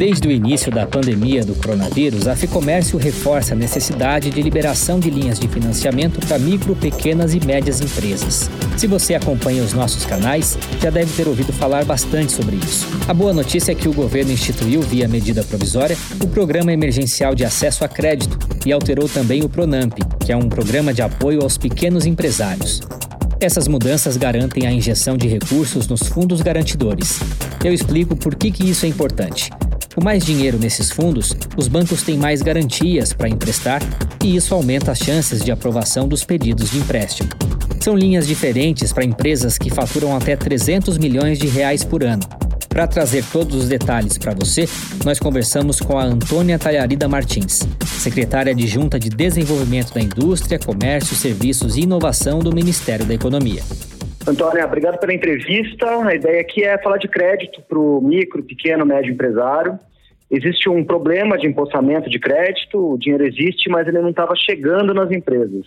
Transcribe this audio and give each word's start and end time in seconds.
Desde 0.00 0.26
o 0.26 0.30
início 0.30 0.72
da 0.72 0.86
pandemia 0.86 1.44
do 1.44 1.54
coronavírus, 1.54 2.26
a 2.26 2.34
Ficomércio 2.34 2.98
reforça 2.98 3.52
a 3.52 3.56
necessidade 3.56 4.30
de 4.30 4.40
liberação 4.40 4.98
de 4.98 5.10
linhas 5.10 5.38
de 5.38 5.46
financiamento 5.46 6.26
para 6.26 6.38
micro, 6.38 6.74
pequenas 6.74 7.34
e 7.34 7.44
médias 7.44 7.82
empresas. 7.82 8.50
Se 8.78 8.86
você 8.86 9.14
acompanha 9.14 9.62
os 9.62 9.74
nossos 9.74 10.06
canais, 10.06 10.56
já 10.80 10.88
deve 10.88 11.12
ter 11.14 11.28
ouvido 11.28 11.52
falar 11.52 11.84
bastante 11.84 12.32
sobre 12.32 12.56
isso. 12.56 12.88
A 13.06 13.12
boa 13.12 13.34
notícia 13.34 13.72
é 13.72 13.74
que 13.74 13.90
o 13.90 13.92
governo 13.92 14.32
instituiu, 14.32 14.80
via 14.80 15.06
medida 15.06 15.44
provisória, 15.44 15.98
o 16.24 16.28
Programa 16.28 16.72
Emergencial 16.72 17.34
de 17.34 17.44
Acesso 17.44 17.84
a 17.84 17.88
Crédito 17.88 18.38
e 18.64 18.72
alterou 18.72 19.06
também 19.06 19.44
o 19.44 19.50
Pronamp, 19.50 19.98
que 20.24 20.32
é 20.32 20.36
um 20.36 20.48
programa 20.48 20.94
de 20.94 21.02
apoio 21.02 21.42
aos 21.42 21.58
pequenos 21.58 22.06
empresários. 22.06 22.80
Essas 23.38 23.68
mudanças 23.68 24.16
garantem 24.16 24.66
a 24.66 24.72
injeção 24.72 25.18
de 25.18 25.28
recursos 25.28 25.86
nos 25.86 26.08
fundos 26.08 26.40
garantidores. 26.40 27.20
Eu 27.62 27.74
explico 27.74 28.16
por 28.16 28.34
que, 28.34 28.50
que 28.50 28.70
isso 28.70 28.86
é 28.86 28.88
importante. 28.88 29.50
Com 29.94 30.04
mais 30.04 30.24
dinheiro 30.24 30.58
nesses 30.58 30.90
fundos, 30.90 31.34
os 31.56 31.66
bancos 31.66 32.02
têm 32.02 32.16
mais 32.16 32.42
garantias 32.42 33.12
para 33.12 33.28
emprestar 33.28 33.82
e 34.22 34.36
isso 34.36 34.54
aumenta 34.54 34.92
as 34.92 34.98
chances 34.98 35.44
de 35.44 35.50
aprovação 35.50 36.06
dos 36.06 36.24
pedidos 36.24 36.70
de 36.70 36.78
empréstimo. 36.78 37.28
São 37.80 37.96
linhas 37.96 38.26
diferentes 38.26 38.92
para 38.92 39.04
empresas 39.04 39.58
que 39.58 39.68
faturam 39.68 40.16
até 40.16 40.36
300 40.36 40.96
milhões 40.96 41.38
de 41.38 41.48
reais 41.48 41.82
por 41.82 42.04
ano. 42.04 42.22
Para 42.68 42.86
trazer 42.86 43.24
todos 43.32 43.56
os 43.56 43.68
detalhes 43.68 44.16
para 44.16 44.32
você, 44.32 44.68
nós 45.04 45.18
conversamos 45.18 45.80
com 45.80 45.98
a 45.98 46.04
Antônia 46.04 46.56
Talharida 46.56 47.08
Martins, 47.08 47.60
secretária 47.84 48.52
adjunta 48.52 48.98
de 48.98 49.08
Desenvolvimento 49.08 49.92
da 49.92 50.00
Indústria, 50.00 50.58
Comércio, 50.58 51.16
Serviços 51.16 51.76
e 51.76 51.80
Inovação 51.80 52.38
do 52.38 52.54
Ministério 52.54 53.04
da 53.04 53.14
Economia. 53.14 53.62
Antônia, 54.30 54.64
obrigado 54.64 54.98
pela 54.98 55.12
entrevista. 55.12 55.86
A 56.06 56.14
ideia 56.14 56.40
aqui 56.40 56.62
é 56.62 56.78
falar 56.78 56.98
de 56.98 57.08
crédito 57.08 57.60
para 57.62 57.78
o 57.78 58.00
micro, 58.00 58.42
pequeno, 58.42 58.86
médio 58.86 59.12
empresário. 59.12 59.76
Existe 60.30 60.68
um 60.68 60.84
problema 60.84 61.36
de 61.36 61.48
empossamento 61.48 62.08
de 62.08 62.20
crédito, 62.20 62.92
o 62.92 62.96
dinheiro 62.96 63.26
existe, 63.26 63.68
mas 63.68 63.88
ele 63.88 64.00
não 64.00 64.10
estava 64.10 64.36
chegando 64.36 64.94
nas 64.94 65.10
empresas. 65.10 65.66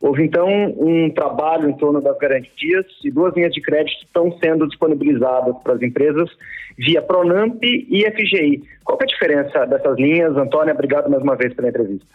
Houve 0.00 0.24
então 0.24 0.48
um 0.48 1.08
trabalho 1.10 1.70
em 1.70 1.76
torno 1.76 2.00
das 2.00 2.18
garantias 2.18 2.86
e 3.04 3.10
duas 3.12 3.32
linhas 3.36 3.52
de 3.52 3.60
crédito 3.60 4.02
estão 4.04 4.36
sendo 4.42 4.66
disponibilizadas 4.66 5.54
para 5.62 5.74
as 5.74 5.82
empresas 5.82 6.28
via 6.76 7.00
Pronamp 7.00 7.62
e 7.62 8.04
FGI. 8.10 8.64
Qual 8.82 8.98
é 9.00 9.04
a 9.04 9.06
diferença 9.06 9.66
dessas 9.66 9.96
linhas? 9.96 10.36
Antônia, 10.36 10.74
obrigado 10.74 11.08
mais 11.08 11.22
uma 11.22 11.36
vez 11.36 11.54
pela 11.54 11.68
entrevista. 11.68 12.06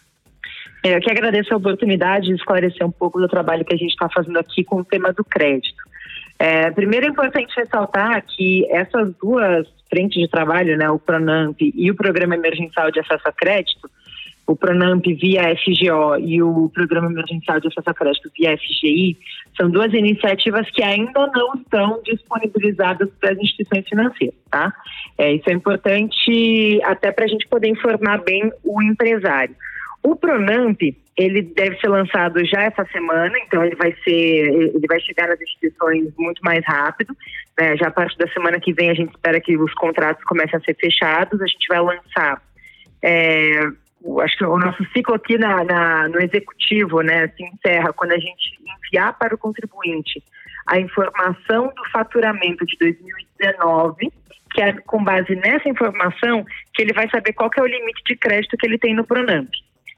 É, 0.86 0.96
eu 0.96 1.02
que 1.02 1.10
agradeço 1.10 1.52
a 1.52 1.58
oportunidade 1.58 2.28
de 2.28 2.36
esclarecer 2.36 2.86
um 2.86 2.92
pouco 2.92 3.20
do 3.20 3.28
trabalho 3.28 3.66
que 3.66 3.74
a 3.74 3.78
gente 3.78 3.90
está 3.90 4.08
fazendo 4.08 4.38
aqui 4.38 4.64
com 4.64 4.82
o 4.82 4.86
tema 4.86 5.12
do 5.12 5.24
crédito. 5.24 5.84
É, 6.38 6.70
primeiro 6.70 7.08
é 7.08 7.10
importante 7.10 7.52
ressaltar 7.58 8.24
que 8.24 8.68
essas 8.70 9.12
duas 9.16 9.66
frentes 9.90 10.22
de 10.22 10.30
trabalho, 10.30 10.78
né, 10.78 10.88
o 10.88 11.00
Pronamp 11.00 11.60
e 11.60 11.90
o 11.90 11.96
Programa 11.96 12.36
Emergencial 12.36 12.92
de 12.92 13.00
Acesso 13.00 13.28
a 13.28 13.32
Crédito, 13.32 13.90
o 14.46 14.56
Pronamp 14.56 15.04
via 15.08 15.56
FGO 15.58 16.20
e 16.20 16.44
o 16.44 16.70
Programa 16.70 17.10
Emergencial 17.10 17.60
de 17.60 17.68
Acesso 17.68 17.90
a 17.90 17.94
Crédito 17.96 18.32
via 18.38 18.56
FGI, 18.56 19.18
são 19.60 19.72
duas 19.72 19.92
iniciativas 19.92 20.70
que 20.70 20.84
ainda 20.84 21.26
não 21.34 21.56
estão 21.56 22.00
disponibilizadas 22.04 23.10
para 23.20 23.32
as 23.32 23.40
instituições 23.40 23.90
financeiras, 23.90 24.36
tá? 24.52 24.72
É, 25.18 25.34
isso 25.34 25.50
é 25.50 25.54
importante 25.54 26.80
até 26.84 27.12
para 27.12 27.26
a 27.26 27.28
gente 27.28 27.48
poder 27.48 27.70
informar 27.70 28.24
bem 28.24 28.52
o 28.64 28.84
empresário. 28.84 29.56
O 30.06 30.16
Pronamp, 30.16 30.80
ele 31.18 31.42
deve 31.42 31.80
ser 31.80 31.88
lançado 31.88 32.46
já 32.46 32.62
essa 32.62 32.86
semana, 32.92 33.36
então 33.40 33.66
ele 33.66 33.76
vai 33.76 33.92
ser, 34.04 34.12
ele 34.12 34.86
vai 34.88 35.00
chegar 35.00 35.28
nas 35.28 35.42
instituições 35.42 36.14
muito 36.16 36.40
mais 36.44 36.64
rápido. 36.64 37.18
Né? 37.60 37.76
Já 37.76 37.88
a 37.88 37.92
partir 37.92 38.16
da 38.20 38.28
semana 38.28 38.60
que 38.60 38.72
vem 38.72 38.92
a 38.92 38.94
gente 38.94 39.10
espera 39.10 39.42
que 39.42 39.58
os 39.58 39.74
contratos 39.74 40.24
comecem 40.26 40.60
a 40.60 40.64
ser 40.64 40.76
fechados. 40.76 41.42
A 41.42 41.48
gente 41.48 41.66
vai 41.68 41.82
lançar, 41.82 42.40
é, 43.02 43.62
acho 44.22 44.38
que 44.38 44.46
o 44.46 44.60
nosso 44.60 44.86
ciclo 44.94 45.16
aqui 45.16 45.40
na, 45.40 45.64
na, 45.64 46.08
no 46.08 46.22
executivo, 46.22 47.02
né, 47.02 47.28
se 47.30 47.44
encerra 47.44 47.92
quando 47.92 48.12
a 48.12 48.20
gente 48.20 48.60
enviar 48.86 49.18
para 49.18 49.34
o 49.34 49.40
contribuinte 49.40 50.22
a 50.68 50.80
informação 50.80 51.74
do 51.76 51.90
faturamento 51.92 52.64
de 52.64 52.78
2019 52.78 54.12
que 54.52 54.62
é 54.62 54.72
com 54.72 55.04
base 55.04 55.36
nessa 55.36 55.68
informação 55.68 56.46
que 56.74 56.82
ele 56.82 56.94
vai 56.94 57.10
saber 57.10 57.34
qual 57.34 57.50
é 57.58 57.62
o 57.62 57.66
limite 57.66 58.02
de 58.06 58.16
crédito 58.16 58.56
que 58.56 58.66
ele 58.66 58.78
tem 58.78 58.96
no 58.96 59.04
Pronamp. 59.04 59.50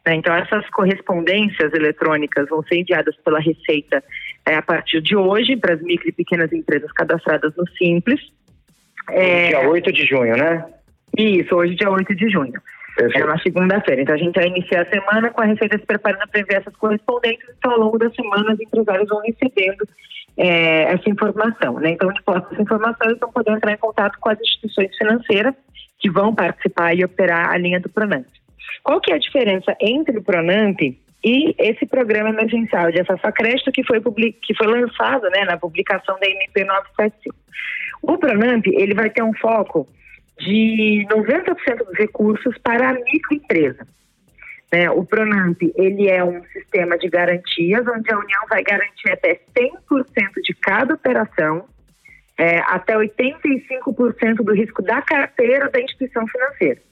Né? 0.07 0.15
Então, 0.15 0.33
essas 0.33 0.67
correspondências 0.69 1.73
eletrônicas 1.73 2.47
vão 2.47 2.63
ser 2.63 2.79
enviadas 2.79 3.13
pela 3.17 3.41
Receita 3.41 4.01
é, 4.45 4.55
a 4.55 4.61
partir 4.61 5.01
de 5.01 5.17
hoje 5.17 5.57
para 5.57 5.73
as 5.73 5.81
micro 5.81 6.07
e 6.07 6.13
pequenas 6.13 6.51
empresas 6.53 6.89
cadastradas 6.93 7.53
no 7.57 7.67
Simples. 7.71 8.21
É... 9.09 9.49
Dia 9.49 9.69
8 9.69 9.91
de 9.91 10.05
junho, 10.05 10.37
né? 10.37 10.63
Isso, 11.17 11.53
hoje, 11.53 11.75
dia 11.75 11.91
8 11.91 12.15
de 12.15 12.29
junho. 12.29 12.53
É 12.97 13.23
uma 13.23 13.37
segunda-feira. 13.39 14.01
Então, 14.01 14.15
a 14.15 14.17
gente 14.17 14.33
vai 14.33 14.47
iniciar 14.47 14.83
a 14.83 14.89
semana 14.89 15.29
com 15.29 15.41
a 15.41 15.45
Receita 15.45 15.77
se 15.77 15.85
preparando 15.85 16.25
para 16.29 16.39
enviar 16.39 16.61
essas 16.61 16.75
correspondências. 16.77 17.53
Então, 17.57 17.71
ao 17.71 17.79
longo 17.79 17.99
da 17.99 18.09
semana, 18.11 18.53
os 18.53 18.59
empresários 18.61 19.09
vão 19.09 19.21
recebendo 19.21 19.85
é, 20.37 20.83
essa 20.83 21.09
informação. 21.09 21.81
Né? 21.81 21.91
Então, 21.91 22.07
depois 22.13 22.43
dessa 22.43 22.61
informação, 22.61 23.07
eles 23.09 23.19
vão 23.19 23.31
poder 23.31 23.51
entrar 23.51 23.73
em 23.73 23.77
contato 23.77 24.17
com 24.19 24.29
as 24.29 24.39
instituições 24.39 24.95
financeiras 24.97 25.53
que 25.99 26.09
vão 26.09 26.33
participar 26.33 26.93
e 26.95 27.03
operar 27.03 27.51
a 27.51 27.57
linha 27.57 27.79
do 27.79 27.89
Pronamp. 27.89 28.25
Qual 28.87 29.01
que 29.01 29.11
é 29.11 29.15
a 29.15 29.19
diferença 29.19 29.75
entre 29.81 30.17
o 30.17 30.23
Pronamp 30.23 30.79
e 30.79 31.55
esse 31.59 31.85
programa 31.85 32.29
emergencial 32.29 32.89
de 32.89 33.01
acesso 33.01 33.27
a 33.27 33.33
crédito 33.33 33.69
que 33.69 33.83
foi, 33.83 33.99
que 33.99 34.55
foi 34.55 34.65
lançado 34.65 35.29
né, 35.29 35.43
na 35.43 35.57
publicação 35.57 36.17
da 36.17 36.25
MP 36.25 36.63
975? 36.63 37.35
O 38.01 38.17
Pronamp 38.17 38.65
ele 38.65 38.93
vai 38.93 39.09
ter 39.09 39.21
um 39.23 39.33
foco 39.33 39.85
de 40.39 41.05
90% 41.11 41.85
dos 41.85 41.97
recursos 41.97 42.57
para 42.59 42.91
a 42.91 42.93
microempresa. 42.93 43.85
Né? 44.71 44.89
O 44.89 45.03
Pronamp 45.03 45.61
ele 45.75 46.07
é 46.07 46.23
um 46.23 46.41
sistema 46.45 46.97
de 46.97 47.09
garantias 47.09 47.85
onde 47.89 48.09
a 48.09 48.17
União 48.17 48.41
vai 48.49 48.63
garantir 48.63 49.11
até 49.11 49.37
100% 49.53 50.31
de 50.41 50.53
cada 50.53 50.93
operação, 50.93 51.65
é, 52.37 52.59
até 52.59 52.95
85% 52.95 54.35
do 54.45 54.53
risco 54.53 54.81
da 54.81 55.01
carteira 55.01 55.69
da 55.69 55.81
instituição 55.81 56.25
financeira. 56.25 56.86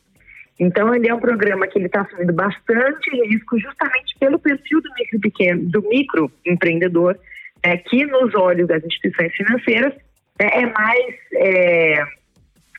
Então, 0.60 0.94
ele 0.96 1.10
é 1.10 1.14
um 1.14 1.20
programa 1.20 1.68
que 1.68 1.78
ele 1.78 1.88
está 1.88 2.02
assumindo 2.02 2.34
bastante 2.34 3.10
risco 3.28 3.60
justamente 3.60 4.16
pelo 4.20 4.40
perfil 4.40 4.82
do 4.82 4.90
micro 4.98 5.20
pequeno, 5.20 5.64
do 5.70 5.82
microempreendedor, 5.82 7.18
é, 7.62 7.78
que 7.78 8.06
nos 8.06 8.34
olhos 8.36 8.68
das 8.68 8.84
instituições 8.84 9.34
financeiras 9.36 9.94
é, 10.40 10.62
é 10.62 10.66
mais 10.72 11.16
é, 11.34 12.04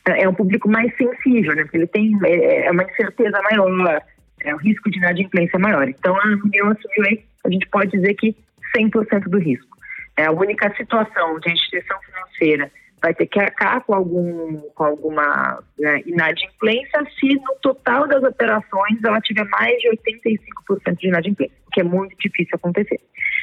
é, 0.05 0.29
um 0.29 0.33
público 0.33 0.69
mais 0.69 0.95
sensível, 0.95 1.55
né? 1.55 1.63
Porque 1.63 1.77
ele 1.77 1.87
tem 1.87 2.17
é, 2.25 2.65
é 2.65 2.71
uma 2.71 2.83
incerteza 2.83 3.39
maior, 3.43 4.01
é 4.43 4.55
um 4.55 4.57
risco 4.57 4.89
de 4.89 4.97
inadimplência 4.97 5.59
maior. 5.59 5.87
Então, 5.87 6.15
a 6.15 6.25
União 6.25 6.69
assumiu 6.69 7.05
aí, 7.05 7.23
a 7.45 7.49
gente 7.49 7.67
pode 7.67 7.91
dizer 7.91 8.13
que 8.15 8.35
100% 8.75 9.29
do 9.29 9.37
risco. 9.37 9.77
É 10.15 10.25
a 10.25 10.31
única 10.31 10.73
situação 10.75 11.39
de 11.39 11.51
instituição 11.51 11.97
financeira 12.01 12.71
vai 13.01 13.13
ter 13.13 13.27
que 13.27 13.39
arcar 13.39 13.83
com, 13.83 13.93
algum, 13.93 14.59
com 14.75 14.83
alguma 14.83 15.63
né, 15.77 16.01
inadimplência 16.05 17.05
se 17.19 17.35
no 17.35 17.55
total 17.61 18.07
das 18.07 18.23
operações 18.23 19.03
ela 19.03 19.21
tiver 19.21 19.45
mais 19.45 19.77
de 19.79 19.89
85% 19.89 20.97
de 20.97 21.07
inadimplência, 21.07 21.55
o 21.67 21.71
que 21.71 21.81
é 21.81 21.83
muito 21.83 22.15
difícil 22.17 22.55
acontecer. 22.55 22.99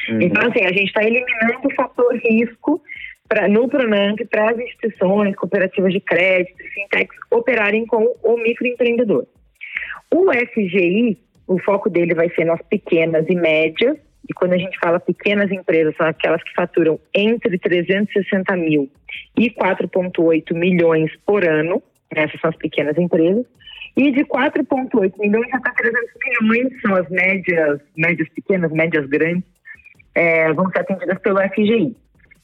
Uhum. 0.08 0.20
Então, 0.20 0.48
assim, 0.48 0.64
a 0.64 0.72
gente 0.72 0.86
está 0.86 1.02
eliminando 1.02 1.66
o 1.66 1.74
fator 1.74 2.14
risco 2.16 2.82
pra, 3.28 3.48
no 3.48 3.68
Pronamp 3.68 4.18
para 4.30 4.50
as 4.50 4.58
instituições, 4.58 5.36
cooperativas 5.36 5.92
de 5.92 6.00
crédito, 6.00 6.56
fintechs 6.74 7.16
operarem 7.30 7.86
com 7.86 8.12
o 8.22 8.36
microempreendedor. 8.36 9.26
O 10.12 10.30
FGI, 10.32 11.18
o 11.46 11.58
foco 11.60 11.88
dele 11.88 12.14
vai 12.14 12.28
ser 12.30 12.44
nas 12.44 12.60
pequenas 12.62 13.24
e 13.28 13.34
médias, 13.34 13.96
e 14.28 14.32
quando 14.32 14.54
a 14.54 14.58
gente 14.58 14.78
fala 14.78 14.98
pequenas 14.98 15.50
empresas, 15.50 15.94
são 15.96 16.06
aquelas 16.06 16.42
que 16.42 16.52
faturam 16.54 16.98
entre 17.14 17.58
360 17.58 18.56
mil 18.56 18.90
e 19.36 19.50
4,8 19.50 20.54
milhões 20.54 21.10
por 21.26 21.46
ano. 21.46 21.82
Essas 22.10 22.40
são 22.40 22.50
as 22.50 22.56
pequenas 22.56 22.96
empresas. 22.96 23.44
E 23.96 24.10
de 24.10 24.24
4,8 24.24 25.12
milhões 25.18 25.48
até 25.52 25.70
300 25.70 26.10
milhões 26.40 26.80
são 26.80 26.96
as 26.96 27.08
médias, 27.10 27.80
médias 27.96 28.28
pequenas, 28.30 28.72
médias 28.72 29.06
grandes, 29.06 29.44
é, 30.14 30.52
vão 30.52 30.70
ser 30.70 30.80
atendidas 30.80 31.18
pelo 31.20 31.38
FGI. 31.40 31.94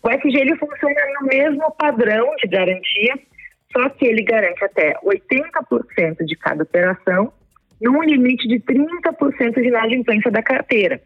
O 0.03 0.11
FGI 0.11 0.41
ele 0.41 0.57
funciona 0.57 1.01
no 1.21 1.27
mesmo 1.27 1.71
padrão 1.73 2.35
de 2.37 2.49
garantia, 2.49 3.19
só 3.73 3.89
que 3.91 4.07
ele 4.07 4.23
garante 4.23 4.65
até 4.65 4.95
80% 5.05 6.25
de 6.25 6.37
cada 6.37 6.63
operação, 6.63 7.33
num 7.81 8.03
limite 8.03 8.47
de 8.47 8.61
30% 8.61 9.55
de 9.55 9.69
inadimplência 9.69 10.31
da 10.31 10.43
carteira. 10.43 11.01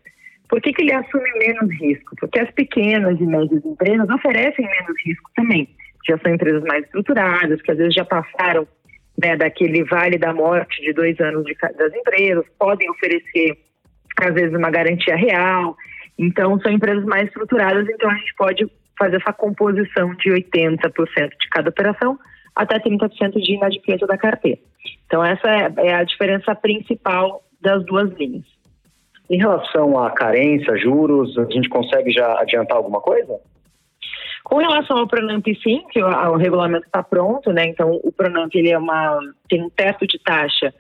Por 0.49 0.61
que, 0.61 0.73
que 0.73 0.83
ele 0.83 0.93
assume 0.93 1.31
menos 1.39 1.71
risco? 1.81 2.15
Porque 2.17 2.41
as 2.41 2.51
pequenas 2.51 3.19
e 3.21 3.25
médias 3.25 3.65
empresas 3.65 4.09
oferecem 4.09 4.67
menos 4.67 4.97
risco 5.05 5.31
também. 5.35 5.69
Já 6.07 6.19
são 6.19 6.35
empresas 6.35 6.63
mais 6.65 6.85
estruturadas, 6.85 7.63
que 7.63 7.73
às 7.73 7.79
vezes 7.79 7.95
já 7.95 8.05
passaram 8.05 8.67
né, 9.21 9.37
daquele 9.37 9.85
vale 9.85 10.19
da 10.19 10.35
morte 10.35 10.83
de 10.83 10.93
dois 10.93 11.19
anos 11.21 11.45
de, 11.45 11.55
das 11.77 11.95
empresas, 11.95 12.45
podem 12.59 12.91
oferecer, 12.91 13.57
às 14.21 14.35
vezes, 14.35 14.55
uma 14.55 14.71
garantia 14.71 15.17
real. 15.17 15.77
Então, 16.19 16.59
são 16.61 16.73
empresas 16.73 17.05
mais 17.05 17.25
estruturadas, 17.25 17.89
então 17.89 18.11
a 18.11 18.15
gente 18.15 18.35
pode 18.37 18.67
fazer 18.99 19.17
essa 19.17 19.33
composição 19.33 20.15
de 20.17 20.31
80% 20.31 21.31
de 21.41 21.49
cada 21.51 21.71
operação 21.71 22.19
até 22.55 22.79
30% 22.79 23.33
de 23.41 23.55
inadimplência 23.55 24.07
da 24.07 24.17
carteira. 24.17 24.61
Então, 25.07 25.25
essa 25.25 25.49
é, 25.49 25.89
é 25.89 25.95
a 25.95 26.05
diferença 26.05 26.55
principal 26.55 27.43
das 27.61 27.85
duas 27.85 28.13
linhas. 28.17 28.54
Em 29.31 29.39
relação 29.39 29.99
à 29.99 30.11
carência, 30.11 30.77
juros, 30.77 31.39
a 31.39 31.45
gente 31.45 31.69
consegue 31.69 32.13
já 32.13 32.41
adiantar 32.41 32.77
alguma 32.77 33.01
coisa? 33.01 33.41
Com 34.45 34.59
relação 34.59 34.99
ao 34.99 35.09
Pronamp, 35.09 35.47
sim, 35.63 35.83
que 35.91 36.03
o, 36.03 36.07
o 36.07 36.37
regulamento 36.37 36.85
está 36.85 37.03
pronto, 37.03 37.51
né? 37.51 37.67
Então, 37.67 37.99
o 38.05 38.13
Pronamp 38.13 38.55
ele 38.55 38.71
é 38.71 38.79
uma, 38.79 39.19
tem 39.49 39.63
um 39.63 39.71
teto 39.71 40.07
de 40.07 40.19
taxa 40.19 40.75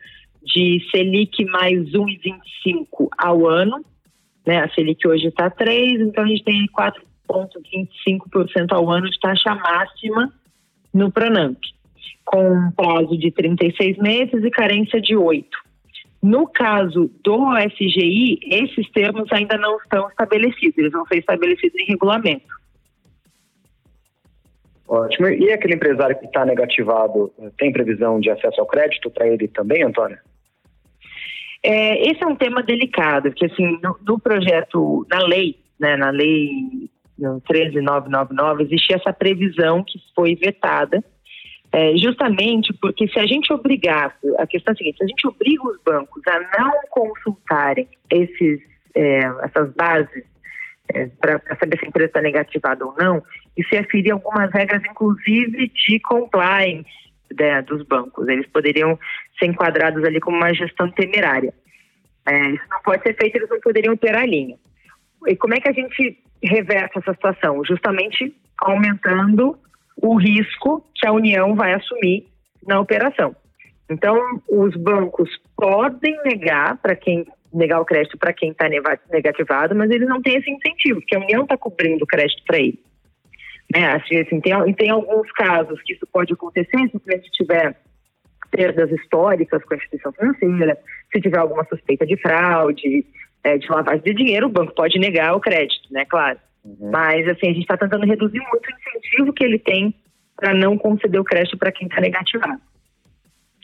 de 0.44 0.86
Selic 0.90 1.42
mais 1.46 1.80
1,25 1.92 3.08
ao 3.16 3.48
ano, 3.48 3.82
né? 4.46 4.62
A 4.62 4.68
Selic 4.68 5.08
hoje 5.08 5.28
está 5.28 5.48
3, 5.48 6.02
então 6.02 6.24
a 6.24 6.26
gente 6.26 6.44
tem 6.44 6.66
4,25% 6.66 8.72
ao 8.72 8.90
ano 8.90 9.10
de 9.10 9.18
taxa 9.18 9.54
máxima 9.54 10.30
no 10.92 11.10
Pronamp, 11.10 11.56
com 12.26 12.46
um 12.46 12.70
prazo 12.70 13.16
de 13.16 13.32
36 13.32 13.96
meses 13.96 14.44
e 14.44 14.50
carência 14.50 15.00
de 15.00 15.16
8. 15.16 15.63
No 16.24 16.46
caso 16.46 17.10
do 17.22 17.54
FGI, 17.54 18.38
esses 18.50 18.90
termos 18.92 19.30
ainda 19.30 19.58
não 19.58 19.76
estão 19.76 20.08
estabelecidos, 20.08 20.78
eles 20.78 20.90
vão 20.90 21.04
ser 21.04 21.18
estabelecidos 21.18 21.78
em 21.78 21.84
regulamento. 21.84 22.46
Ótimo. 24.88 25.28
E 25.28 25.52
aquele 25.52 25.74
empresário 25.74 26.18
que 26.18 26.24
está 26.24 26.42
negativado, 26.46 27.30
tem 27.58 27.70
previsão 27.70 28.20
de 28.20 28.30
acesso 28.30 28.58
ao 28.58 28.66
crédito 28.66 29.10
para 29.10 29.28
ele 29.28 29.46
também, 29.48 29.82
Antônia? 29.82 30.18
É, 31.62 32.10
esse 32.10 32.24
é 32.24 32.26
um 32.26 32.36
tema 32.36 32.62
delicado, 32.62 33.28
porque 33.28 33.44
assim, 33.44 33.78
no, 33.82 33.94
no 34.00 34.18
projeto, 34.18 35.06
na 35.10 35.26
lei, 35.26 35.58
né, 35.78 35.94
na 35.94 36.08
lei 36.08 36.48
13999, 37.46 38.62
existia 38.62 38.96
essa 38.96 39.12
previsão 39.12 39.84
que 39.84 39.98
foi 40.14 40.34
vetada, 40.36 41.04
é, 41.74 41.96
justamente 41.96 42.72
porque 42.74 43.08
se 43.08 43.18
a 43.18 43.26
gente 43.26 43.52
obrigasse, 43.52 44.16
a 44.38 44.46
questão 44.46 44.70
é 44.70 44.74
a 44.74 44.76
seguinte, 44.76 44.98
se 44.98 45.02
a 45.02 45.06
gente 45.08 45.26
obriga 45.26 45.66
os 45.66 45.76
bancos 45.82 46.22
a 46.28 46.38
não 46.56 46.72
consultarem 46.88 47.88
esses, 48.08 48.60
é, 48.94 49.18
essas 49.42 49.74
bases 49.74 50.22
é, 50.94 51.06
para 51.20 51.40
saber 51.58 51.76
se 51.76 51.84
a 51.84 51.88
empresa 51.88 52.06
está 52.06 52.22
negativada 52.22 52.86
ou 52.86 52.94
não, 52.96 53.20
isso 53.56 53.74
ia 53.74 53.82
ferir 53.90 54.12
algumas 54.12 54.52
regras, 54.52 54.82
inclusive 54.88 55.68
de 55.68 55.98
compliance 55.98 56.88
né, 57.36 57.60
dos 57.62 57.82
bancos. 57.82 58.28
Eles 58.28 58.46
poderiam 58.46 58.96
ser 59.36 59.46
enquadrados 59.46 60.04
ali 60.04 60.20
como 60.20 60.36
uma 60.36 60.54
gestão 60.54 60.88
temerária. 60.92 61.52
É, 62.24 62.50
isso 62.50 62.64
não 62.70 62.80
pode 62.82 63.02
ser 63.02 63.16
feito, 63.16 63.34
eles 63.34 63.50
não 63.50 63.58
poderiam 63.58 63.96
ter 63.96 64.14
a 64.14 64.24
linha. 64.24 64.56
E 65.26 65.34
como 65.34 65.54
é 65.54 65.56
que 65.60 65.68
a 65.68 65.72
gente 65.72 66.22
reverte 66.40 67.00
essa 67.00 67.14
situação? 67.14 67.64
Justamente 67.64 68.32
aumentando 68.62 69.58
o 69.96 70.16
risco 70.16 70.84
que 70.94 71.06
a 71.06 71.12
União 71.12 71.54
vai 71.54 71.74
assumir 71.74 72.26
na 72.66 72.80
operação. 72.80 73.34
Então, 73.90 74.18
os 74.48 74.74
bancos 74.76 75.30
podem 75.56 76.16
negar 76.24 76.76
para 76.78 76.96
quem 76.96 77.26
negar 77.52 77.80
o 77.80 77.84
crédito 77.84 78.18
para 78.18 78.32
quem 78.32 78.50
está 78.50 78.68
negativado, 79.10 79.76
mas 79.76 79.88
eles 79.90 80.08
não 80.08 80.20
têm 80.20 80.36
esse 80.36 80.50
incentivo, 80.50 81.00
porque 81.00 81.14
a 81.14 81.20
União 81.20 81.44
está 81.44 81.56
cobrindo 81.56 82.02
o 82.02 82.06
crédito 82.06 82.42
para 82.44 82.58
ele. 82.58 82.80
Né? 83.72 83.86
Assim, 83.92 84.16
assim, 84.18 84.40
tem, 84.40 84.74
tem 84.74 84.90
alguns 84.90 85.30
casos 85.32 85.80
que 85.82 85.92
isso 85.92 86.06
pode 86.12 86.32
acontecer 86.32 86.76
se 86.90 86.96
o 86.96 87.00
cliente 87.00 87.30
tiver 87.30 87.76
perdas 88.50 88.90
históricas 88.90 89.64
com 89.64 89.74
a 89.74 89.76
instituição 89.76 90.12
financeira, 90.12 90.78
se 91.12 91.20
tiver 91.20 91.38
alguma 91.38 91.64
suspeita 91.64 92.04
de 92.04 92.16
fraude, 92.16 93.06
é, 93.42 93.58
de 93.58 93.68
lavagem 93.68 94.02
de 94.02 94.14
dinheiro, 94.14 94.46
o 94.46 94.50
banco 94.50 94.74
pode 94.74 94.98
negar 94.98 95.34
o 95.34 95.40
crédito, 95.40 95.92
né? 95.92 96.04
Claro. 96.04 96.38
Uhum. 96.64 96.90
Mas, 96.90 97.28
assim, 97.28 97.48
a 97.48 97.52
gente 97.52 97.62
está 97.62 97.76
tentando 97.76 98.06
reduzir 98.06 98.38
muito 98.38 98.66
o 98.66 98.72
incentivo 98.72 99.32
que 99.32 99.44
ele 99.44 99.58
tem 99.58 99.94
para 100.36 100.54
não 100.54 100.76
conceder 100.78 101.20
o 101.20 101.24
crédito 101.24 101.58
para 101.58 101.70
quem 101.70 101.86
está 101.86 102.00
negativado. 102.00 102.60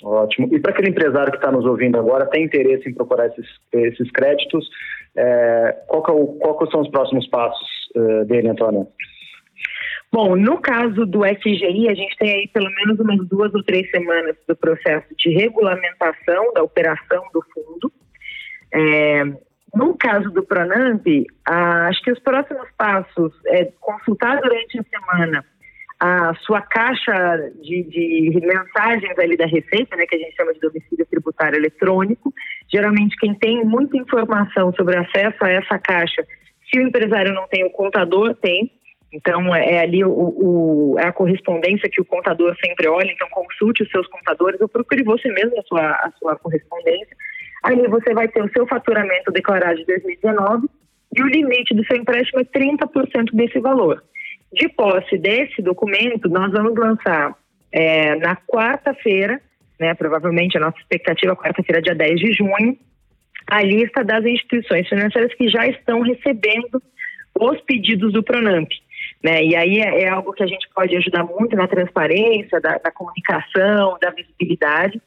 Ótimo. 0.03 0.49
E 0.55 0.59
para 0.59 0.73
aquele 0.73 0.91
empresário 0.91 1.31
que 1.31 1.39
está 1.39 1.51
nos 1.51 1.65
ouvindo 1.65 1.99
agora, 1.99 2.27
tem 2.27 2.45
interesse 2.45 2.89
em 2.89 2.95
procurar 2.95 3.27
esses, 3.27 3.47
esses 3.73 4.11
créditos, 4.11 4.69
é, 5.17 5.77
qual, 5.87 6.05
é 6.09 6.13
o, 6.13 6.27
qual 6.39 6.71
são 6.71 6.81
os 6.81 6.91
próximos 6.91 7.27
passos 7.29 7.69
uh, 7.97 8.25
dele, 8.25 8.49
Antônio? 8.49 8.87
Bom, 10.13 10.35
no 10.37 10.59
caso 10.59 11.07
do 11.07 11.21
FGI, 11.23 11.89
a 11.89 11.95
gente 11.95 12.17
tem 12.17 12.33
aí 12.33 12.49
pelo 12.49 12.69
menos 12.75 12.99
umas 12.99 13.29
duas 13.29 13.55
ou 13.55 13.63
três 13.63 13.89
semanas 13.91 14.37
do 14.49 14.57
processo 14.57 15.07
de 15.17 15.31
regulamentação 15.31 16.53
da 16.53 16.63
operação 16.63 17.23
do 17.33 17.43
fundo. 17.55 17.93
É, 18.73 19.25
no 19.75 19.97
caso 19.97 20.31
do 20.31 20.43
Pronamp, 20.43 21.07
acho 21.47 22.03
que 22.03 22.13
os 22.13 22.19
próximos 22.19 22.69
passos 22.77 23.33
é 23.47 23.67
consultar 23.81 24.41
durante 24.41 24.79
a 24.79 24.83
semana 24.85 25.45
a 26.01 26.35
sua 26.47 26.63
caixa 26.63 27.13
de, 27.63 27.83
de, 27.83 28.41
mensagens 28.41 29.19
ali 29.19 29.37
da 29.37 29.45
Receita, 29.45 29.95
né, 29.97 30.07
que 30.07 30.17
a 30.17 30.19
gente 30.19 30.35
chama 30.35 30.55
de 30.55 30.61
domicílio 30.61 31.05
tributário 31.05 31.59
eletrônico. 31.59 32.33
Geralmente, 32.73 33.17
quem 33.19 33.35
tem 33.35 33.63
muita 33.67 33.99
informação 33.99 34.73
sobre 34.73 34.97
acesso 34.97 35.45
a 35.45 35.51
essa 35.51 35.79
caixa, 35.79 36.27
se 36.71 36.81
o 36.81 36.89
empresário 36.89 37.35
não 37.35 37.47
tem, 37.49 37.65
o 37.65 37.71
contador 37.71 38.35
tem. 38.37 38.73
Então, 39.13 39.55
é, 39.55 39.75
é 39.75 39.81
ali 39.81 40.03
o, 40.03 40.11
o, 40.11 40.97
é 40.99 41.07
a 41.07 41.13
correspondência 41.13 41.91
que 41.91 42.01
o 42.01 42.05
contador 42.05 42.57
sempre 42.65 42.89
olha. 42.89 43.11
Então, 43.11 43.29
consulte 43.29 43.83
os 43.83 43.91
seus 43.91 44.07
contadores 44.07 44.59
ou 44.61 44.69
procure 44.69 45.03
você 45.03 45.29
mesmo 45.29 45.59
a 45.59 45.63
sua, 45.65 45.83
a 45.83 46.13
sua 46.19 46.37
correspondência. 46.37 47.15
Ali 47.63 47.87
você 47.89 48.15
vai 48.15 48.29
ter 48.29 48.43
o 48.43 48.51
seu 48.53 48.67
faturamento 48.67 49.31
declarado 49.31 49.77
de 49.77 49.85
2019 49.85 50.69
e 51.17 51.23
o 51.23 51.27
limite 51.27 51.75
do 51.75 51.85
seu 51.85 51.97
empréstimo 51.97 52.41
é 52.41 52.45
30% 52.45 53.35
desse 53.35 53.59
valor. 53.61 54.03
De 54.53 54.69
posse 54.69 55.19
desse 55.19 55.61
documento, 55.63 56.29
nós 56.29 56.51
vamos 56.53 56.75
lançar 56.75 57.37
é, 57.73 58.17
na 58.17 58.37
quarta-feira, 58.37 59.41
né, 59.79 59.95
provavelmente 59.95 60.57
a 60.57 60.61
nossa 60.61 60.79
expectativa, 60.79 61.37
quarta-feira, 61.37 61.83
dia 61.83 61.95
10 61.95 62.21
de 62.21 62.33
junho, 62.33 62.77
a 63.47 63.63
lista 63.63 64.05
das 64.05 64.25
instituições 64.25 64.89
financeiras 64.89 65.35
que 65.35 65.49
já 65.49 65.67
estão 65.67 66.01
recebendo 66.01 66.83
os 67.39 67.61
pedidos 67.63 68.13
do 68.13 68.23
Pronamp. 68.23 68.69
Né? 69.23 69.45
E 69.45 69.57
aí 69.57 69.81
é, 69.81 70.03
é 70.03 70.09
algo 70.09 70.33
que 70.33 70.43
a 70.43 70.47
gente 70.47 70.69
pode 70.75 70.97
ajudar 70.97 71.25
muito 71.25 71.57
na 71.57 71.67
transparência, 71.67 72.61
da, 72.61 72.79
da 72.79 72.91
comunicação, 72.91 73.99
da 74.01 74.11
visibilidade. 74.11 75.01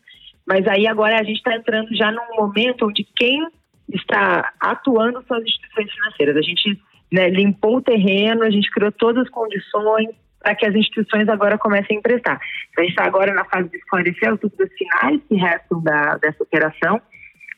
Mas 0.45 0.67
aí 0.67 0.87
agora 0.87 1.19
a 1.19 1.23
gente 1.23 1.37
está 1.37 1.55
entrando 1.55 1.95
já 1.95 2.11
num 2.11 2.35
momento 2.35 2.85
onde 2.85 3.07
quem 3.15 3.47
está 3.93 4.51
atuando 4.59 5.23
são 5.27 5.37
as 5.37 5.43
instituições 5.43 5.91
financeiras. 5.91 6.37
A 6.37 6.41
gente 6.41 6.79
né, 7.11 7.29
limpou 7.29 7.77
o 7.77 7.81
terreno, 7.81 8.43
a 8.43 8.49
gente 8.49 8.69
criou 8.71 8.91
todas 8.91 9.23
as 9.23 9.29
condições 9.29 10.09
para 10.39 10.55
que 10.55 10.65
as 10.65 10.75
instituições 10.75 11.29
agora 11.29 11.57
comecem 11.57 11.95
a 11.95 11.99
emprestar. 11.99 12.39
Então, 12.69 12.83
a 12.83 12.87
gente 12.87 12.91
está 12.91 13.05
agora 13.05 13.33
na 13.33 13.45
fase 13.45 13.69
de 13.69 13.77
esclarecer 13.77 14.33
os 14.33 14.39
dúvidas 14.39 14.69
finais 14.77 15.21
que 15.27 15.35
restam 15.35 15.81
da, 15.81 16.17
dessa 16.17 16.43
operação, 16.43 17.01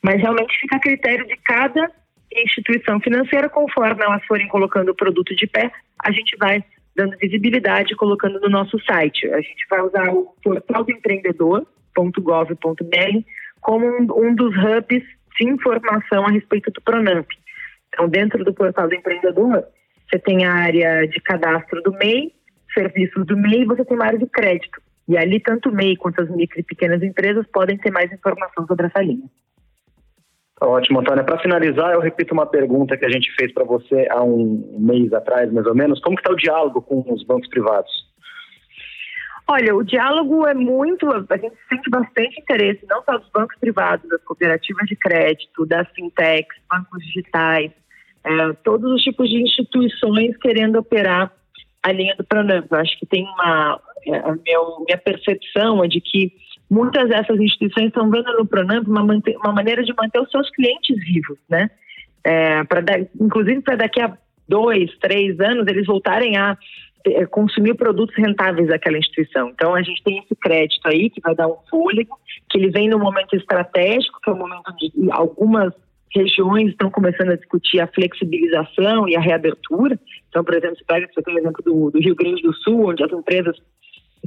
mas 0.02 0.20
realmente 0.20 0.56
fica 0.60 0.76
a 0.76 0.80
critério 0.80 1.26
de 1.26 1.36
cada 1.44 1.90
instituição 2.32 3.00
financeira, 3.00 3.48
conforme 3.48 4.04
elas 4.04 4.24
forem 4.26 4.46
colocando 4.48 4.90
o 4.90 4.94
produto 4.94 5.34
de 5.34 5.46
pé, 5.46 5.72
a 6.04 6.12
gente 6.12 6.36
vai 6.36 6.62
dando 6.94 7.16
visibilidade 7.18 7.94
colocando 7.96 8.40
no 8.40 8.48
nosso 8.48 8.78
site. 8.84 9.28
A 9.30 9.40
gente 9.40 9.66
vai 9.68 9.80
usar 9.82 10.08
o 10.10 10.34
portal 10.42 10.84
do 10.84 10.92
empreendedor.gov.br 11.96 13.24
como 13.60 13.86
um, 13.86 14.28
um 14.28 14.34
dos 14.34 14.54
hubs 14.56 15.02
de 15.38 15.48
informação 15.48 16.26
a 16.26 16.30
respeito 16.30 16.70
do 16.70 16.80
Pronamp. 16.82 17.26
Então, 17.88 18.08
dentro 18.08 18.44
do 18.44 18.54
portal 18.54 18.88
do 18.88 18.94
empreendedor, 18.94 19.64
você 20.08 20.18
tem 20.18 20.44
a 20.44 20.52
área 20.52 21.06
de 21.06 21.20
cadastro 21.20 21.82
do 21.82 21.92
MEI, 21.92 22.32
serviços 22.72 23.26
do 23.26 23.36
MEI, 23.36 23.64
você 23.64 23.84
tem 23.84 23.96
uma 23.96 24.06
área 24.06 24.18
de 24.18 24.26
crédito. 24.26 24.80
E 25.08 25.16
ali, 25.16 25.40
tanto 25.40 25.68
o 25.68 25.72
MEI 25.72 25.96
quanto 25.96 26.20
as 26.20 26.30
micro 26.30 26.60
e 26.60 26.64
pequenas 26.64 27.02
empresas 27.02 27.46
podem 27.52 27.76
ter 27.78 27.90
mais 27.90 28.12
informação 28.12 28.66
sobre 28.66 28.86
essa 28.86 29.02
linha. 29.02 29.28
Ótimo, 30.60 31.00
Antônia. 31.00 31.22
Para 31.22 31.38
finalizar, 31.38 31.92
eu 31.92 32.00
repito 32.00 32.32
uma 32.32 32.46
pergunta 32.46 32.96
que 32.96 33.04
a 33.04 33.10
gente 33.10 33.30
fez 33.34 33.52
para 33.52 33.64
você 33.64 34.06
há 34.10 34.22
um 34.22 34.76
mês 34.78 35.12
atrás, 35.12 35.52
mais 35.52 35.66
ou 35.66 35.74
menos. 35.74 36.00
Como 36.00 36.16
está 36.16 36.32
o 36.32 36.36
diálogo 36.36 36.80
com 36.80 37.04
os 37.12 37.22
bancos 37.24 37.48
privados? 37.48 37.90
Olha, 39.48 39.76
o 39.76 39.84
diálogo 39.84 40.44
é 40.44 40.54
muito, 40.54 41.08
a 41.08 41.36
gente 41.36 41.56
sente 41.68 41.88
bastante 41.88 42.40
interesse, 42.40 42.84
não 42.88 43.02
só 43.04 43.16
dos 43.16 43.30
bancos 43.30 43.56
privados, 43.60 44.08
das 44.10 44.22
cooperativas 44.24 44.88
de 44.88 44.96
crédito, 44.96 45.64
das 45.66 45.88
fintechs, 45.94 46.56
bancos 46.68 47.04
digitais, 47.04 47.70
é, 48.24 48.52
todos 48.64 48.90
os 48.90 49.02
tipos 49.02 49.28
de 49.28 49.40
instituições 49.40 50.36
querendo 50.38 50.80
operar 50.80 51.32
a 51.80 51.92
linha 51.92 52.16
do 52.16 52.24
Pronamp. 52.24 52.72
Acho 52.72 52.98
que 52.98 53.06
tem 53.06 53.24
uma, 53.24 53.80
é, 54.04 54.16
a 54.16 54.36
meu, 54.44 54.84
minha 54.84 54.98
percepção 54.98 55.84
é 55.84 55.86
de 55.86 56.00
que 56.00 56.32
muitas 56.68 57.08
dessas 57.08 57.38
instituições 57.38 57.86
estão 57.86 58.10
vendo 58.10 58.32
no 58.36 58.46
Pronamp 58.46 58.88
uma, 58.88 59.02
uma 59.02 59.52
maneira 59.52 59.84
de 59.84 59.94
manter 59.94 60.20
os 60.20 60.30
seus 60.30 60.50
clientes 60.50 60.98
vivos, 61.04 61.38
né? 61.48 61.70
É, 62.24 62.64
pra, 62.64 62.82
inclusive 63.20 63.62
para 63.62 63.76
daqui 63.76 64.00
a 64.00 64.18
dois, 64.48 64.90
três 64.98 65.38
anos 65.38 65.66
eles 65.68 65.86
voltarem 65.86 66.36
a 66.36 66.58
consumir 67.30 67.74
produtos 67.74 68.14
rentáveis 68.16 68.68
daquela 68.68 68.98
instituição. 68.98 69.48
Então, 69.48 69.74
a 69.74 69.82
gente 69.82 70.02
tem 70.02 70.18
esse 70.18 70.34
crédito 70.34 70.86
aí 70.86 71.10
que 71.10 71.20
vai 71.20 71.34
dar 71.34 71.48
um 71.48 71.56
fôlego, 71.70 72.18
que 72.50 72.58
ele 72.58 72.70
vem 72.70 72.88
no 72.88 72.98
momento 72.98 73.34
estratégico, 73.36 74.20
que 74.22 74.30
é 74.30 74.32
o 74.32 74.36
momento 74.36 74.62
onde 74.70 75.10
algumas 75.10 75.72
regiões 76.14 76.70
estão 76.70 76.90
começando 76.90 77.30
a 77.30 77.36
discutir 77.36 77.80
a 77.80 77.86
flexibilização 77.86 79.08
e 79.08 79.16
a 79.16 79.20
reabertura. 79.20 79.98
Então, 80.28 80.42
por 80.42 80.54
exemplo, 80.54 80.76
você 80.76 80.84
pega 80.84 81.08
você 81.14 81.30
o 81.30 81.38
exemplo 81.38 81.62
do, 81.64 81.90
do 81.90 82.00
Rio 82.00 82.14
Grande 82.14 82.42
do 82.42 82.54
Sul, 82.54 82.90
onde 82.90 83.04
as 83.04 83.12
empresas 83.12 83.56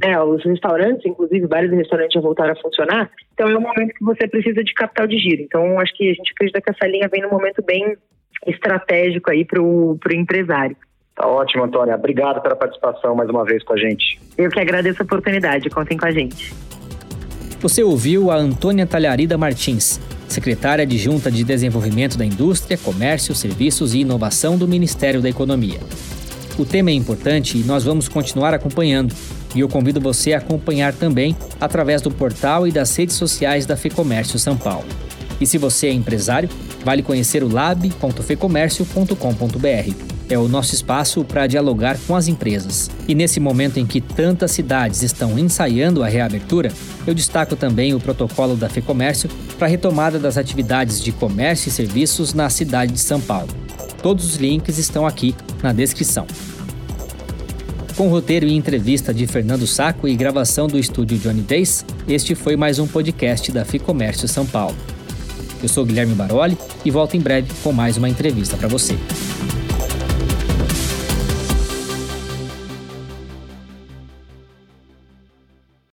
né, 0.02 0.18
os 0.22 0.42
restaurantes, 0.44 1.04
inclusive 1.04 1.46
vários 1.46 1.72
restaurantes 1.72 2.14
já 2.14 2.20
voltaram 2.20 2.52
a 2.52 2.56
funcionar, 2.56 3.10
então 3.34 3.48
é 3.48 3.56
um 3.56 3.60
momento 3.60 3.92
que 3.92 4.04
você 4.04 4.26
precisa 4.26 4.64
de 4.64 4.72
capital 4.72 5.06
de 5.06 5.18
giro. 5.18 5.42
Então 5.42 5.78
acho 5.78 5.94
que 5.94 6.08
a 6.08 6.14
gente 6.14 6.32
acredita 6.32 6.60
que 6.60 6.70
essa 6.70 6.86
linha 6.86 7.08
vem 7.08 7.22
num 7.22 7.30
momento 7.30 7.62
bem 7.62 7.96
estratégico 8.46 9.30
aí 9.30 9.44
para 9.44 9.60
o 9.62 9.98
empresário. 10.12 10.76
Tá 11.20 11.26
ótimo, 11.26 11.64
Antônia. 11.64 11.96
Obrigado 11.96 12.40
pela 12.40 12.56
participação 12.56 13.14
mais 13.14 13.28
uma 13.28 13.44
vez 13.44 13.62
com 13.62 13.74
a 13.74 13.76
gente. 13.76 14.18
Eu 14.38 14.48
que 14.48 14.58
agradeço 14.58 15.02
a 15.02 15.04
oportunidade. 15.04 15.68
Contem 15.68 15.98
com 15.98 16.06
a 16.06 16.10
gente. 16.10 16.54
Você 17.60 17.82
ouviu 17.82 18.30
a 18.30 18.36
Antônia 18.36 18.86
Talharida 18.86 19.36
Martins, 19.36 20.00
secretária 20.26 20.82
adjunta 20.82 21.30
de 21.30 21.44
Desenvolvimento 21.44 22.16
da 22.16 22.24
Indústria, 22.24 22.78
Comércio, 22.78 23.34
Serviços 23.34 23.92
e 23.92 23.98
Inovação 23.98 24.56
do 24.56 24.66
Ministério 24.66 25.20
da 25.20 25.28
Economia. 25.28 25.80
O 26.58 26.64
tema 26.64 26.88
é 26.88 26.94
importante 26.94 27.58
e 27.58 27.64
nós 27.64 27.84
vamos 27.84 28.08
continuar 28.08 28.54
acompanhando. 28.54 29.14
E 29.54 29.60
eu 29.60 29.68
convido 29.68 30.00
você 30.00 30.32
a 30.32 30.38
acompanhar 30.38 30.94
também 30.94 31.36
através 31.60 32.00
do 32.00 32.10
portal 32.10 32.66
e 32.66 32.72
das 32.72 32.96
redes 32.96 33.16
sociais 33.16 33.66
da 33.66 33.76
FEComércio 33.76 34.38
São 34.38 34.56
Paulo. 34.56 34.88
E 35.38 35.46
se 35.46 35.58
você 35.58 35.88
é 35.88 35.92
empresário, 35.92 36.48
vale 36.82 37.02
conhecer 37.02 37.44
o 37.44 37.52
lab.fecomércio.com.br 37.52 40.19
é 40.30 40.38
o 40.38 40.48
nosso 40.48 40.72
espaço 40.72 41.24
para 41.24 41.48
dialogar 41.48 41.98
com 42.06 42.14
as 42.14 42.28
empresas. 42.28 42.88
E 43.08 43.14
nesse 43.14 43.40
momento 43.40 43.78
em 43.78 43.84
que 43.84 44.00
tantas 44.00 44.52
cidades 44.52 45.02
estão 45.02 45.36
ensaiando 45.36 46.04
a 46.04 46.08
reabertura, 46.08 46.72
eu 47.04 47.12
destaco 47.12 47.56
também 47.56 47.92
o 47.92 48.00
protocolo 48.00 48.54
da 48.54 48.68
FEComércio 48.68 49.28
para 49.58 49.66
a 49.66 49.70
retomada 49.70 50.18
das 50.18 50.38
atividades 50.38 51.02
de 51.02 51.10
comércio 51.10 51.68
e 51.68 51.72
serviços 51.72 52.32
na 52.32 52.48
cidade 52.48 52.92
de 52.92 53.00
São 53.00 53.20
Paulo. 53.20 53.48
Todos 54.00 54.24
os 54.24 54.36
links 54.36 54.78
estão 54.78 55.04
aqui 55.04 55.34
na 55.62 55.72
descrição. 55.72 56.26
Com 57.96 58.08
roteiro 58.08 58.46
e 58.46 58.54
entrevista 58.54 59.12
de 59.12 59.26
Fernando 59.26 59.66
Saco 59.66 60.08
e 60.08 60.16
gravação 60.16 60.68
do 60.68 60.78
estúdio 60.78 61.18
Johnny 61.18 61.42
Days, 61.42 61.84
este 62.08 62.34
foi 62.34 62.56
mais 62.56 62.78
um 62.78 62.86
podcast 62.86 63.50
da 63.50 63.64
FIComércio 63.64 64.28
São 64.28 64.46
Paulo. 64.46 64.76
Eu 65.62 65.68
sou 65.68 65.84
Guilherme 65.84 66.14
Baroli 66.14 66.56
e 66.84 66.90
volto 66.90 67.16
em 67.16 67.20
breve 67.20 67.52
com 67.62 67.72
mais 67.72 67.98
uma 67.98 68.08
entrevista 68.08 68.56
para 68.56 68.68
você. 68.68 68.96